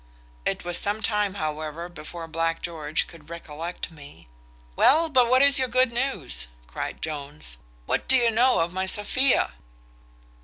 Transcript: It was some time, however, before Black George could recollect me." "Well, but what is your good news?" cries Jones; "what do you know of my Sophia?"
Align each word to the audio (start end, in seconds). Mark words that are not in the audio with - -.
It 0.47 0.65
was 0.65 0.79
some 0.79 1.03
time, 1.03 1.35
however, 1.35 1.87
before 1.87 2.27
Black 2.27 2.63
George 2.63 3.05
could 3.05 3.29
recollect 3.29 3.91
me." 3.91 4.27
"Well, 4.75 5.09
but 5.09 5.29
what 5.29 5.43
is 5.43 5.59
your 5.59 5.67
good 5.67 5.93
news?" 5.93 6.47
cries 6.65 6.95
Jones; 6.99 7.57
"what 7.85 8.07
do 8.07 8.15
you 8.15 8.31
know 8.31 8.61
of 8.61 8.73
my 8.73 8.87
Sophia?" 8.87 9.53